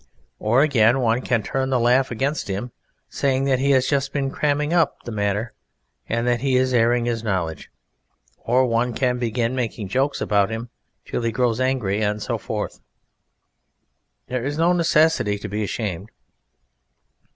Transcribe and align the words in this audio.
Or, 0.39 0.63
again, 0.63 0.99
one 0.99 1.21
can 1.21 1.43
turn 1.43 1.69
the 1.69 1.79
laugh 1.79 2.09
against 2.09 2.47
him, 2.47 2.71
saying 3.07 3.43
that 3.43 3.59
he 3.59 3.69
has 3.69 3.85
just 3.85 4.11
been 4.11 4.31
cramming 4.31 4.73
up 4.73 5.03
the 5.03 5.11
matter, 5.11 5.53
and 6.09 6.25
that 6.25 6.41
he 6.41 6.55
is 6.55 6.73
airing 6.73 7.05
his 7.05 7.23
knowledge; 7.23 7.69
or 8.39 8.65
one 8.65 8.95
can 8.95 9.19
begin 9.19 9.53
making 9.55 9.89
jokes 9.89 10.19
about 10.19 10.49
him 10.49 10.69
till 11.05 11.21
he 11.21 11.31
grows 11.31 11.59
angry, 11.61 12.01
and 12.01 12.19
so 12.23 12.39
forth. 12.39 12.79
There 14.25 14.43
is 14.43 14.57
no 14.57 14.73
necessity 14.73 15.37
to 15.37 15.47
be 15.47 15.63
ashamed. 15.63 16.09